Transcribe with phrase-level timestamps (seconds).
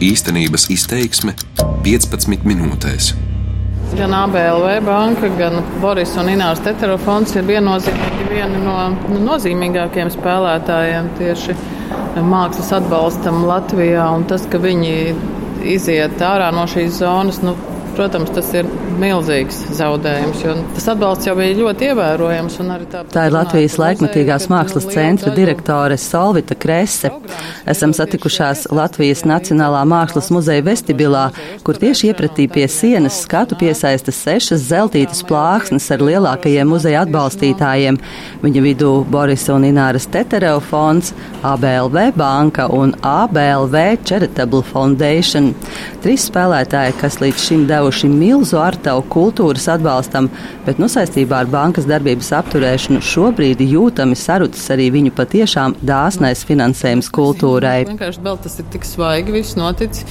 [0.00, 1.34] Īstenības izteiksme
[1.84, 3.10] 15 minūtēs.
[3.98, 11.10] Gan ABLV banka, gan Boris un Ināras Teterofons ir viennozīmīgi vieni no nu, nozīmīgākajiem spēlētājiem
[11.18, 11.56] tieši
[12.24, 14.06] mākslas atbalstam Latvijā.
[14.16, 14.94] Un tas, ka viņi
[15.68, 17.52] iziet ārā no šīs zonas, nu,
[17.98, 22.58] protams, tas ir milzīgs zaudējums, jo tas atbalsts jau bija ļoti ievērojams.
[22.90, 27.12] Tā, tā ir Latvijas laikmatīgās mākslas centra direktore Solvita Krese.
[27.70, 31.26] Esam satikušās Latvijas Nacionālā mākslas muzeja vestibilā,
[31.66, 38.00] kur tieši iepratī pie sienas skatu piesaista sešas zeltītas plāksnes ar lielākajiem muzeja atbalstītājiem.
[38.44, 41.14] Viņa vidū Boris un Ināras Tetereva fonds,
[41.46, 45.52] ABLV banka un ABLV Charitable Foundation.
[46.04, 50.28] Trīs spēlētāji, kas līdz šim devuši milzu artavu kultūras atbalstam,
[50.66, 57.10] bet nu saistībā ar bankas darbības apturēšanu šobrīd jūtami sarucis arī viņu patiešām dāsnais finansējums
[57.10, 57.86] kultūrai.
[57.86, 60.04] Vienkārši vēl tas ir tik svaigi viss noticis.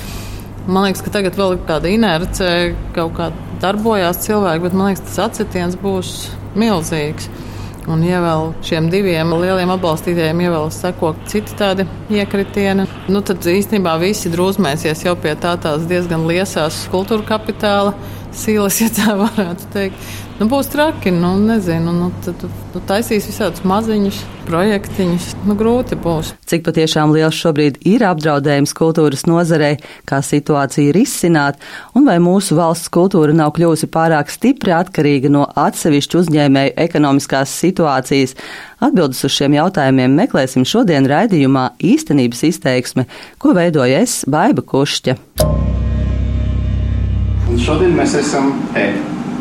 [0.70, 2.50] Man liekas, ka tagad vēl ir tāda inerce,
[2.94, 7.30] kaut kā darbojās cilvēki, bet man liekas, tas atsitiens būs milzīgs.
[7.88, 13.96] Un, ja vēl šiem diviem lieliem atbalstītājiem ja seko citi tādi iekritieni, nu, tad īstenībā
[14.02, 17.96] visi drūzmēsies jau pie tā tās diezgan liesās kultūra kapitāla
[18.36, 20.12] silas, ja tā varētu teikt.
[20.40, 25.26] Nu, būs traki, nu, nezinu, nu, tad nu, taisīs visādus maziņus projektiņus.
[25.44, 26.30] Nu, grūti būs.
[26.48, 29.74] Cik patiešām liels šobrīd ir apdraudējums kultūras nozarei,
[30.08, 31.60] kā situācija ir izsināt,
[31.92, 38.38] un vai mūsu valsts kultūra nav kļūsi pārāk stipri atkarīga no atsevišķu uzņēmēju ekonomiskās situācijas?
[38.80, 43.10] Atbildes uz šiem jautājumiem meklēsim šodien raidījumā īstenības izteiksme,
[43.44, 45.20] ko veidoja es, Baiba Kušķa.
[47.50, 48.88] Un šodien mēs esam te,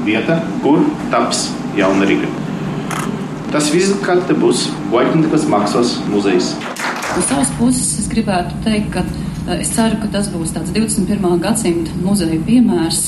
[0.06, 0.82] vieta, kur
[1.12, 2.28] taps jauna Riga.
[3.52, 6.52] Tas vizitkarte būs Vaļķintas Maksas muzejs.
[7.16, 11.38] No savas puses es gribētu teikt, ka eh, es ceru, ka tas būs tāds 21.
[11.42, 13.06] gadsimta muzeja piemērs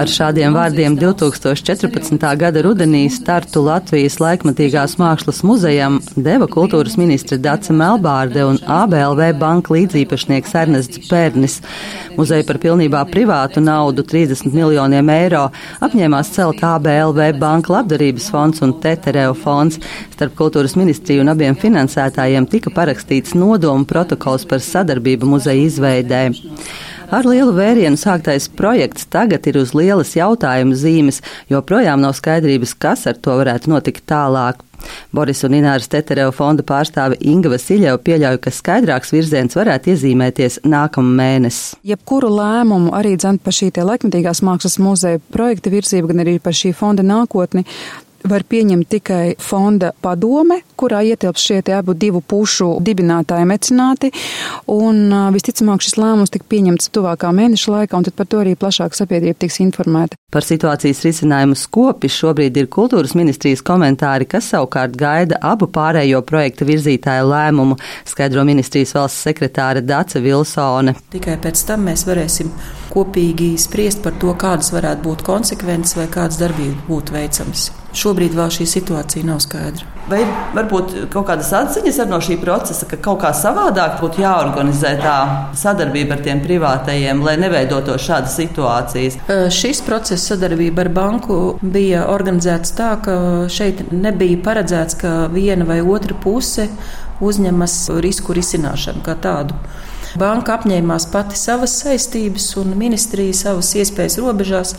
[0.00, 2.22] Ar šādiem vārdiem 2014.
[2.40, 9.74] gada rudenī startu Latvijas laikmatīgās mākslas muzejam deva kultūras ministra Dace Melbārde un ABLV banka
[9.76, 11.58] līdzīpašnieks Ernests Pērnis.
[12.16, 15.46] Muzeja par pilnībā privātu naudu 30 miljoniem eiro
[15.84, 19.76] apņēmās celt ABLV banka labdarības fonds un Tetereo fonds.
[20.14, 26.24] Starp kultūras ministriju un abiem finansētājiem tika parakstīts nodomu protokols par sadarbību muzeja izveidē.
[27.10, 31.16] Ar lielu vērienu sāktais projekts tagad ir uz lielas jautājuma zīmes,
[31.50, 34.60] jo projām nav skaidrības, kas ar to varētu notikt tālāk.
[35.10, 41.16] Boris un Ināras Tetereva fonda pārstāve Inga Vasiljeva pieļauj, ka skaidrāks virziens varētu iezīmēties nākamā
[41.18, 41.80] mēnesī.
[41.90, 46.70] Jebkuru lēmumu arī dzem par šī laikmetīgās mākslas muzeja projekta virzību, gan arī par šī
[46.78, 47.66] fonda nākotni
[48.30, 54.10] var pieņemt tikai fonda padome, kurā ietilps šie abu divu pušu dibinātāji mecenāti,
[54.72, 58.96] un visticamāk šis lēmums tika pieņemts tuvākā mēneša laikā, un tad par to arī plašāk
[58.96, 60.18] sabiedrība tiks informēta.
[60.30, 66.68] Par situācijas risinājumu skopi šobrīd ir kultūras ministrijas komentāri, kas savukārt gaida abu pārējo projekta
[66.68, 70.94] virzītāju lēmumu, skaidro ministrijas valsts sekretāra Dace Vilsone.
[71.10, 72.52] Tikai pēc tam mēs varēsim
[72.94, 77.70] kopīgi spriest par to, kādas varētu būt konsekvences vai kādas darbības būtu veicamas.
[77.90, 79.99] Šobrīd vēl šī situācija nav skaidra.
[80.10, 80.24] Vai
[80.56, 85.16] varbūt kaut kādas atziņas no šī procesa, ka kaut kā savādāk būtu jāorganizē tā
[85.60, 89.20] sadarbība ar tiem privātajiem, lai neveidotos šādas situācijas?
[89.54, 93.14] Šis process sadarbība ar banku bija organizēts tā, ka
[93.52, 96.66] šeit nebija paredzēts, ka viena vai otra puse
[97.22, 99.54] uzņemas risku risināšanu kā tādu.
[100.18, 104.74] Banka apņēmās pati savas saistības, un ministrija savas iespējas robežās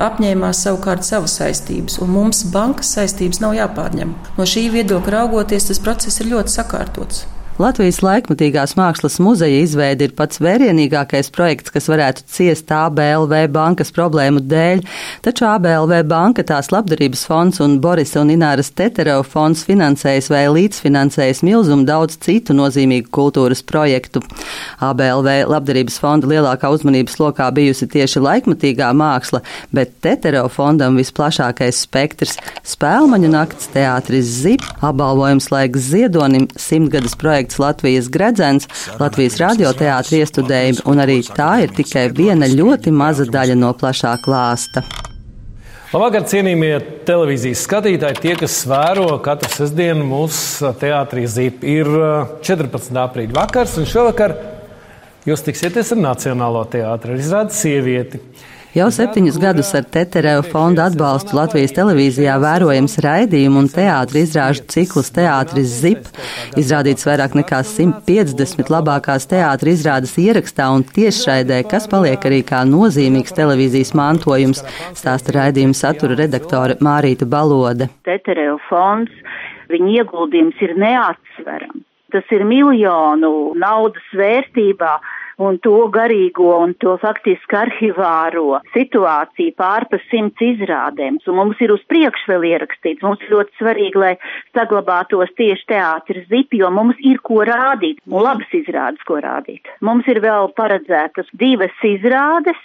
[0.00, 1.98] apņēmās savukārt savas saistības.
[2.00, 4.14] Mums bankas saistības nav jāpārņem.
[4.38, 7.26] No šī viedokļa raugoties, tas process ir ļoti sakārtots.
[7.60, 14.40] Latvijas laikmatīgās mākslas muzeja izveide ir pats vērienīgākais projekts, kas varētu ciest ABLV bankas problēmu
[14.48, 14.80] dēļ,
[15.26, 21.42] taču ABLV banka, tās labdarības fonds un Borisa un Ināras Tetereva fonds finansējas vai līdzfinansējas
[21.44, 24.24] milzumu daudz citu nozīmīgu kultūras projektu.
[24.80, 29.42] ABLV labdarības fonda lielākā uzmanības lokā bijusi tieši laikmatīgā māksla,
[29.76, 32.38] bet Tetereva fondam visplašākais spektrs-
[32.72, 38.68] spēlmaņu nakts, teātris zip, apbalvojums laiks ziedonim, simtgades projekts projekts Latvijas gredzens,
[38.98, 44.82] Latvijas radioteātra iestudējumi, un arī tā ir tikai viena ļoti maza daļa no plašā klāsta.
[45.90, 51.64] Labvakar, cienījamie televīzijas skatītāji, tie, kas vēro katru sestdienu mūsu teātrī Zīp.
[51.66, 51.88] Ir
[52.46, 52.92] 14.
[52.92, 54.36] Uh, aprīļa vakars, un šovakar
[55.26, 58.22] jūs tiksieties ar Nacionālo teātri, ar izrādi sievieti.
[58.70, 65.10] Jau septiņus gadus ar Tetereva fonda atbalstu Latvijas televīzijā vērojams raidījumu un teātra izrāžu cikls
[65.16, 66.06] Teātris ZIP.
[66.60, 73.34] Izrādīts vairāk nekā 150 labākās teātra izrādes ierakstā un tiešraidē, kas paliek arī kā nozīmīgs
[73.34, 74.62] televīzijas mantojums,
[74.94, 77.90] stāsta raidījuma satura redaktore Mārīta Balode.
[78.06, 79.10] Tetereva fonds,
[79.74, 81.88] viņa ieguldījums ir neatsverams.
[82.14, 85.00] Tas ir miljonu naudas vērtībā
[85.40, 91.18] un to garīgo un to faktiski arhivāro situāciju pār pa simts izrādēm.
[91.30, 93.04] Un mums ir uz priekšu vēl ierakstīts.
[93.06, 94.12] Mums ļoti svarīgi, lai
[94.56, 99.70] saglabātos tieši teātris zipi, jo mums ir ko rādīt un labas izrādes, ko rādīt.
[99.80, 102.60] Mums ir vēl paredzētas divas izrādes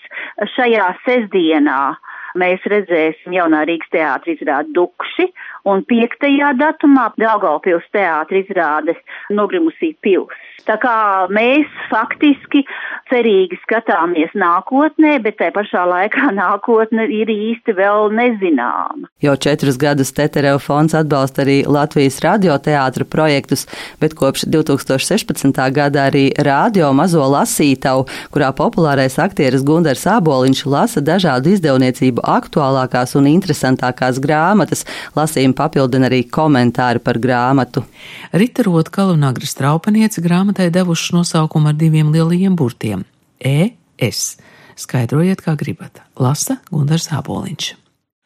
[0.56, 1.96] šajā sestdienā.
[2.36, 5.30] Mēs redzēsim jaunā Rīgas teātris izrādi Dukši
[5.72, 6.26] un 5.
[6.60, 9.00] datumā Daugavpils teātris izrādes
[9.32, 10.36] Nogrimusī pils.
[10.66, 10.96] Tā kā
[11.30, 12.64] mēs faktiski
[13.12, 19.10] cerīgi skatāmies nākotnē, bet tai pašā laikā nākotne ir īsti vēl nezināma.
[19.22, 23.68] Jau četrus gadus Tetereva fonds atbalsta arī Latvijas radioteātra projektus,
[24.02, 25.62] bet kopš 2016.
[25.76, 33.30] gada arī radio mazo lasītavu, kurā populārais aktieris Gundars Āboliņš lasa dažādu izdevniecību aktuālākās un
[33.30, 34.86] interesantākās grāmatas,
[35.18, 37.86] lasījumu papildina arī komentāri par grāmatu.
[38.34, 43.06] Rita Rotkalu un Agri Straupanieci grāmatai devuši nosaukumu ar diviem lielajiem burtiem-
[43.40, 44.38] ES.
[44.76, 46.02] Skaidrojiet, kā gribat.
[46.20, 47.76] Lasa Gundars Āboliņš.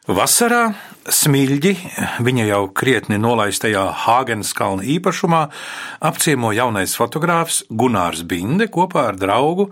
[0.09, 0.71] Vasarā
[1.05, 1.75] smilģi
[2.25, 5.43] viņa jau krietni nolaistajā Hāgenes kalna īpašumā
[6.01, 9.67] apciemo jaunais fotogrāfs Gunārs Binde kopā ar draugu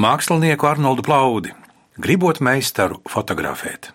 [0.00, 1.52] mākslinieku Arnoldu Plaudi,
[1.98, 3.92] gribot meistaru fotografēt.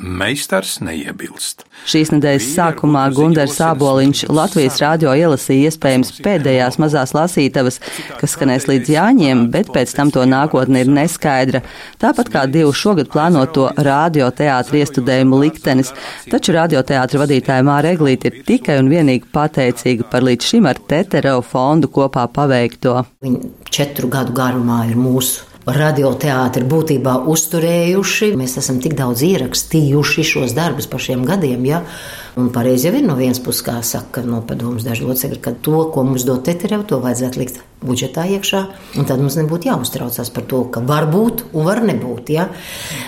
[0.00, 1.66] Meistars neiebilst.
[1.90, 7.76] Šīs nedēļas sākumā Gunārs Sāboliņš Latvijas rādio ielasīja iespējams pēdējās mazās lasītavas,
[8.16, 11.60] kas skanēs līdz Jāņiem, bet pēc tam to nākotne ir neskaidra.
[12.00, 15.92] Tāpat kā divu šogad plānoto radioteātra iestudējumu liktenis,
[16.32, 21.44] taču radioteātra vadītāja Māra Eglīte ir tikai un vienīgi pateicīga par līdz šim ar Teterau
[21.44, 23.02] fondu kopā paveikto.
[23.20, 28.30] Viņa četru gadu garumā ir mūsu radioteātri būtībā uzturējuši.
[28.38, 31.64] Mēs esam tik daudz ierakstījuši šos darbus par šiem gadiem.
[31.68, 31.82] Ja?
[32.40, 35.82] Un pareizi jau ir no vienas puses, kā saka no padomus daži locekļi, ka to,
[35.92, 38.62] ko mums dod Teterev, to vajadzētu likt budžetā iekšā.
[39.02, 42.32] Tad mums nebūtu jāuztraucas par to, ka var būt un var nebūt.
[42.32, 42.48] Ja?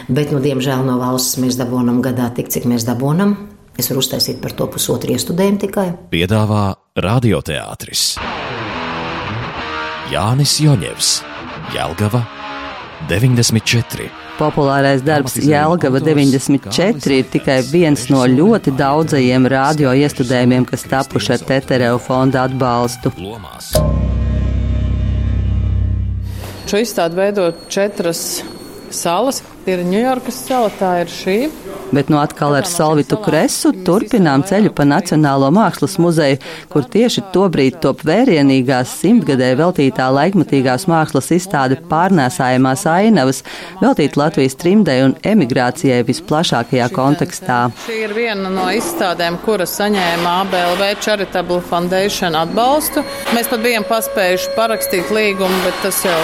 [0.08, 3.36] Bet, nu, diemžēl no valsts mēs dabūnam gadā tik, cik mēs dabūnam.
[3.80, 5.86] Es varu uztaisīt par to pusotru iestudējumu tikai.
[6.12, 8.18] Piedāvā radioteātris
[10.12, 11.14] Jānis Joņevs,
[11.72, 12.20] Jelgava
[13.10, 14.08] 94.
[14.38, 21.44] Populārais darbs Jēlgava 94 ir tikai viens no ļoti daudzajiem radio iestudējumiem, kas tapuši ar
[21.50, 23.12] Tetereu fonda atbalstu.
[26.70, 28.42] Šo izstādi veido četras
[28.94, 29.42] salas.
[29.68, 31.36] Ir Ņujorkas sala, tā ir šī.
[31.92, 36.38] Bet no atkal ar Salvitu Kresu turpinām ceļu pa Nacionālo mākslas muzeju,
[36.72, 43.42] kur tieši tobrīd top vērienīgās simtgadē veltītā laikmatīgās mākslas izstāde pārnēsājumās ainavas,
[43.82, 47.60] veltīt Latvijas trimdei un emigrācijai visplašākajā kontekstā.
[47.84, 53.04] Šī ir viena no izstādēm, kura saņēma ABLV Charitable Foundation atbalstu.
[53.36, 56.18] Mēs pat bijām paspējuši parakstīt līgumu, bet tas jau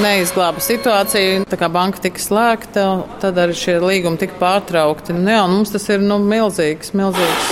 [0.00, 1.44] neizglāba situāciju.
[1.50, 2.84] Tā kā banka tika slēgta,
[3.22, 5.09] tad arī šie līgumi tika pārtraukti.
[5.16, 7.50] Nu, jā, mums tas ir nu, milzīgs, milzīgs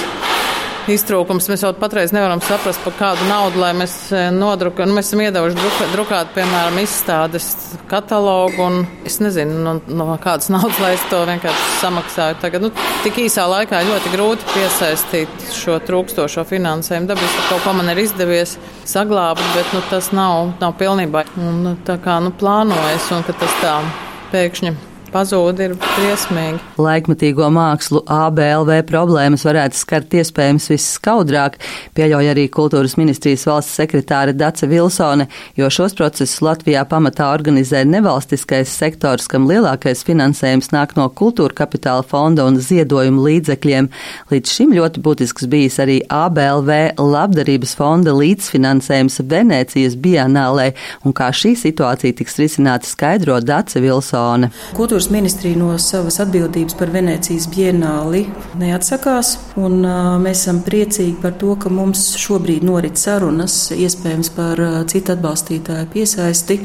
[0.92, 1.48] iztrūkums.
[1.50, 3.94] Mēs jau patreiz nevaram saprast, par kādu naudu, mēs
[4.34, 4.88] nodrukātu.
[4.88, 7.48] Nu, mēs esam iedevuši druka, drukāt, piemēram, izstādes
[7.90, 8.70] katalogu,
[9.08, 12.40] es nezinu, no, no kādas naudas, lai es to vienkārši samaksāju.
[12.42, 12.72] Tagad, nu,
[13.04, 17.10] tik īsā laikā ļoti grūti piesaistīt šo trūkstošo finansējumu.
[17.12, 18.56] Dabas kaut ko man ir izdevies
[18.88, 21.26] saglābt, bet nu, tas nav, nav pilnībā.
[21.40, 23.80] Un, tā kā nu, plānojas, un ka tas tā
[24.32, 26.60] pēkšņi pazūd, ir briesmīgi.
[26.78, 31.58] Laikmatīgo mākslu ABLV problēmas varētu skart iespējams visskaudrāk,
[31.96, 38.72] pieļauj arī kultūras ministrijas valsts sekretāra Dace Vilsone, jo šos procesus Latvijā pamatā organizē nevalstiskais
[38.72, 43.90] sektors, kam lielākais finansējums nāk no kultūra kapitāla fonda un ziedojumu līdzekļiem.
[44.32, 50.70] Līdz šim ļoti būtisks bijis arī ABLV labdarības fonda līdzfinansējums Venēcijas bienālē,
[51.04, 54.52] un kā šī situācija tiks risināta skaidro Dace Vilsone.
[54.76, 58.24] Kultūra Kultūras ministrija no savas atbildības par Venecijas bienāli
[58.58, 59.36] neatsakās.
[59.54, 59.84] Un,
[60.24, 64.58] mēs esam priecīgi par to, ka mums šobrīd norit sarunas, iespējams, par
[64.90, 66.58] citu atbalstītāju piesaisti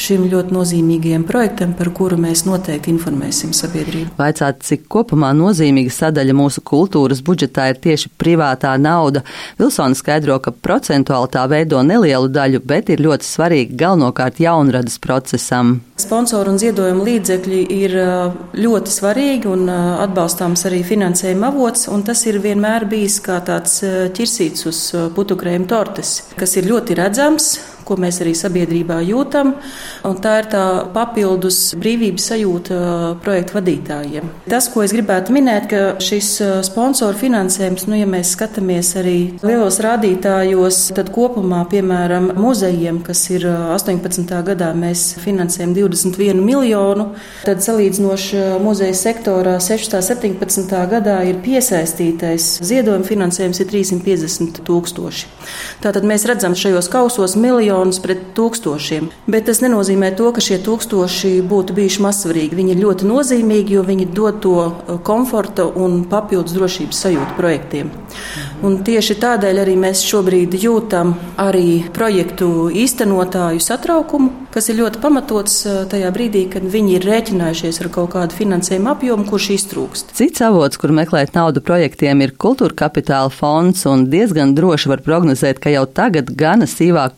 [0.00, 4.14] šim ļoti nozīmīgajam projektam, par kuru mēs noteikti informēsim sabiedrību.
[4.20, 9.24] Vaicāt, cik kopumā nozīmīga sadaļa mūsu kultūras budžetā ir tieši privātā nauda.
[9.60, 15.78] Vilsona skaidro, ka procentuāli tā veido nelielu daļu, bet ir ļoti svarīga galvenokārt jaunradas procesam.
[16.00, 17.94] Sponsoru un ziedojumu līdzekļi ir
[18.58, 23.80] ļoti svarīgi un atbalstāms arī finansējuma avots, un tas ir vienmēr bijis kā tāds
[24.16, 24.80] ķirsīts uz
[25.16, 27.52] putukrējuma tortes, kas ir ļoti redzams
[27.90, 29.56] ko mēs arī sabiedrībā jūtam.
[30.22, 32.78] Tā ir tā papildus brīvības sajūta
[33.24, 34.30] projektu vadītājiem.
[34.50, 36.30] Tas, ko es gribētu minēt, ka šis
[36.70, 43.48] sponsoru finansējums, nu, ja mēs skatāmies arī lielos rādītājos, tad kopumā, piemēram, muzejiem, kas ir
[43.50, 44.30] 18.
[44.46, 47.10] gadā, mēs finansējam 21 miljonu,
[47.42, 50.20] tad salīdzinoši muzeja sektorā 16.
[50.20, 50.74] 17.
[50.90, 55.28] gadā ir piesaistītais ziedojuma finansējums ir 350 tūkstoši.
[55.84, 59.10] Tātad mēs redzam šajos kausos miljonu miljonus pret tūkstošiem.
[59.30, 62.56] Bet tas nenozīmē to, ka šie tūkstoši būtu bijuši mazsvarīgi.
[62.56, 67.90] Viņi ir ļoti nozīmīgi, jo viņi dod to uh, komforta un papildus drošības sajūtu projektiem.
[68.66, 75.56] Un tieši tādēļ arī mēs šobrīd jūtam arī projektu īstenotāju satraukumu, kas ir ļoti pamatots
[75.90, 80.14] tajā brīdī, kad viņi ir rēķinājušies ar kaut kādu finansējumu apjomu, kurš iztrūkst.
[80.18, 85.62] Cits avots, kur meklēt naudu projektiem, ir kultūra kapitāla fonds, un diezgan droši var prognozēt,
[85.62, 86.68] ka jau tagad gana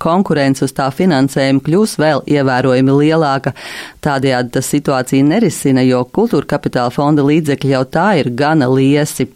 [0.03, 3.53] konkurence konkurence uz tā finansējumu kļūs vēl ievērojami lielāka.
[4.03, 9.29] Tādējādi tas situācija nerisina, jo kultūra kapitāla fonda līdzekļi jau tā ir gana liesi.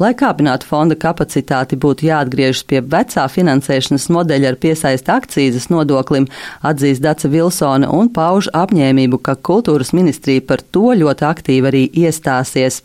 [0.00, 1.41] Lai kāpinātu fonda kapacitāti,
[1.82, 6.28] būtu jāatgriežas pie vecā finansēšanas modeļa ar piesaisti akcijas nodoklim,
[6.62, 12.82] atzīst Daca Vilsona un pauž apņēmību, ka kultūras ministrija par to ļoti aktīvi arī iestāsies.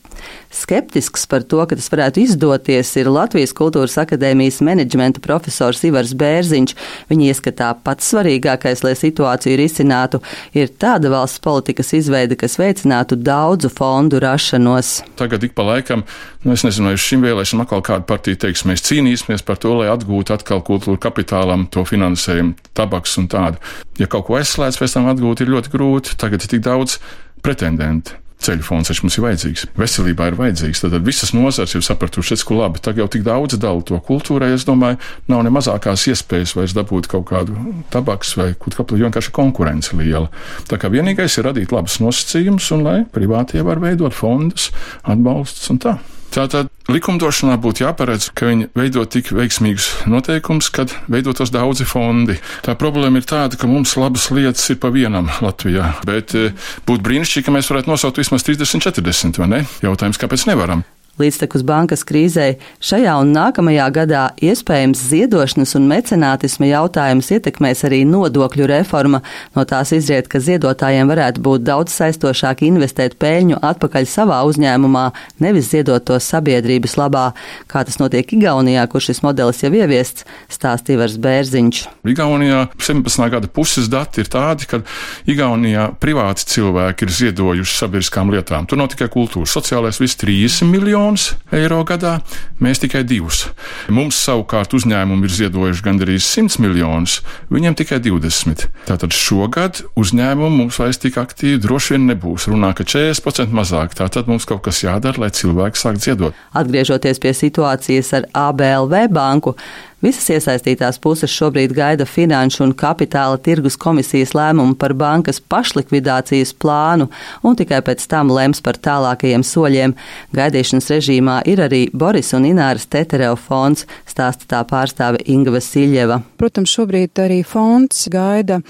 [0.54, 6.74] Skeptisks par to, ka tas varētu izdoties, ir Latvijas Kultūras akadēmijas menedžmenta profesors Ivars Bērziņš.
[7.12, 10.22] Viņa ieskatā pats svarīgākais, lai situāciju risinātu,
[10.58, 15.02] ir tāda valsts politikas izveide, kas veicinātu daudzu fondu rašanos.
[15.20, 16.06] Tagad ik pa laikam,
[16.48, 19.92] nu es nezinu, vai šim vēlēšanam atkal kāda partija teiks, mēs cīnīsimies par to, lai
[19.94, 23.62] atgūtu atkal kultūra kapitālam to finansējumu, tabaks un tādu.
[24.00, 26.16] Ja kaut ko aizslēdz, pēc tam atgūt ir ļoti grūti.
[26.22, 26.98] Tagad ir tik daudz
[27.46, 28.18] pretendentu.
[28.48, 30.84] Ceļu fonds taču mums ir vajadzīgs, veselībā ir vajadzīgs.
[30.86, 34.54] Tad visas nozars ir sapratušas, ka labi, tagad jau tik daudz dala to kultūrai.
[34.56, 37.58] Es domāju, nav ne mazākās iespējas vairs dabūt kaut kādu
[37.94, 40.30] tabaks vai kaut kādu vienkārši konkurence liela.
[40.72, 44.72] Tā kā vienīgais ir radīt labus nosacījumus un lai privātie var veidot fondus,
[45.04, 46.00] atbalsts un tā.
[46.38, 52.36] Tātad likumdošanā būtu jāparedz, ka viņi veido tik veiksmīgus noteikumus, kad veidotos daudzi fondi.
[52.62, 56.54] Tā problēma ir tāda, ka mums labas lietas ir pa vienam Latvijā, bet eh,
[56.86, 59.64] būtu brīnišķīgi, ka mēs varētu nosaukt vismaz 30, 40, vai ne?
[59.82, 60.86] Jautājums, kāpēc nevaram?
[61.18, 68.68] Līdztekus bankas krīzei šajā un nākamajā gadā iespējams ziedošanas un mecenātisma jautājums ietekmēs arī nodokļu
[68.70, 69.24] reforma.
[69.58, 75.08] No tās izriet, ka ziedotājiem varētu būt daudz saistošāk investēt peļņu atpakaļ savā uzņēmumā,
[75.42, 77.32] nevis ziedot to sabiedrības labā,
[77.66, 81.82] kā tas notiek Igaunijā, kur šis modelis jau ieviests, stāstīja Vars Bērziņš.
[82.14, 83.26] Igaunijā 17.
[83.34, 84.84] gada puses dati ir tādi, ka
[85.26, 88.70] Igaunijā privāti cilvēki ir ziedojuši sabiedriskām lietām.
[88.70, 92.20] Tur nav tikai kultūra, sociālais viss 30 miljoni miljonus eiro gadā,
[92.60, 93.48] mēs tikai divus.
[93.90, 98.68] Mums savukārt uzņēmumi ir ziedojuši gandrīz 100 miljonus, viņiem tikai 20.
[98.88, 102.50] Tātad šogad uzņēmumi mums vairs tik aktīvi droši vien nebūs.
[102.52, 103.96] Runā, ka 40% mazāk.
[103.98, 106.36] Tātad mums kaut kas jādara, lai cilvēki sāk ziedot.
[106.58, 109.56] Atgriežoties pie situācijas ar ABLV banku,
[109.98, 117.08] Visas iesaistītās puses šobrīd gaida Finanšu un Kapitāla tirgus komisijas lēmumu par bankas pašlikvidācijas plānu
[117.42, 119.96] un tikai pēc tam lems par tālākajiem soļiem.
[120.38, 126.22] Gaidīšanas režīmā ir arī Boris un Ināras Tetereo fonds, stāsta tā pārstāve Inga Vasiljeva.
[126.38, 128.62] Protams, šobrīd arī fonds gaida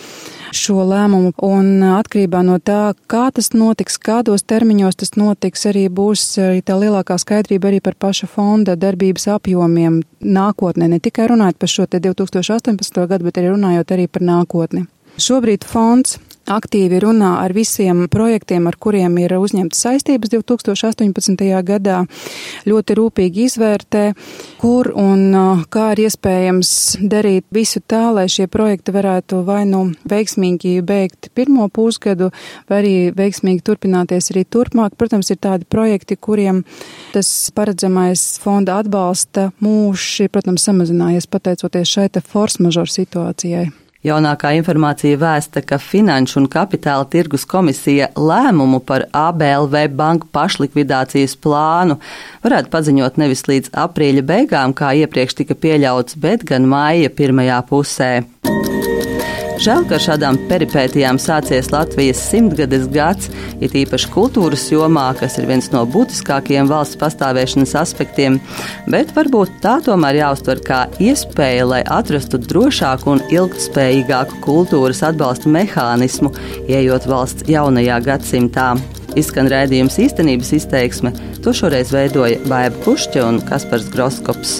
[0.55, 1.33] šo lēmumu.
[1.43, 6.77] Un atkarībā no tā, kā tas notiks, kādos termiņos tas notiks, arī būs arī tā
[6.79, 10.89] lielākā skaidrība arī par paša fonda darbības apjomiem nākotnē.
[10.91, 13.07] Ne tikai runājot par šo te 2018.
[13.07, 14.87] gadu, bet arī runājot arī par nākotni.
[15.17, 21.47] Šobrīd fonds aktīvi runā ar visiem projektiem, ar kuriem ir uzņemtas saistības 2018.
[21.67, 22.03] gadā,
[22.67, 24.03] ļoti rūpīgi izvērtē,
[24.61, 26.71] kur un kā ir iespējams
[27.01, 32.29] darīt visu tā, lai šie projekti varētu vai nu veiksmīgi beigt pirmo pusgadu,
[32.69, 34.95] vai arī veiksmīgi turpināties arī turpmāk.
[34.97, 36.63] Protams, ir tādi projekti, kuriem
[37.15, 43.67] tas paredzamais fonda atbalsta mūžs, protams, samazinājies pateicoties šai te force majeure situācijai.
[44.05, 51.97] Jaunākā informācija vēsta, ka Finanšu un Kapitāla tirgus komisija lēmumu par ABLV banku pašlikvidācijas plānu
[52.45, 58.11] varētu paziņot nevis līdz aprīļa beigām, kā iepriekš tika pieļauts, bet gan māja pirmajā pusē.
[59.57, 65.71] Žēl, ka šādām peripētijām sācies Latvijas simtgades gads, it īpaši kultūras jomā, kas ir viens
[65.73, 68.37] no būtiskākajiem valsts pastāvēšanas aspektiem,
[68.85, 76.29] bet varbūt tā tomēr jāuztver kā iespēja, lai atrastu drošāku un ilgtspējīgāku kultūras atbalsta mehānismu,
[76.69, 78.75] ejot valsts jaunajā gadsimtā.
[79.17, 84.59] Izskan rādījums īstenības izteiksme, to šoreiz veidoja Baiva Pušķa un Kaspars Groskops.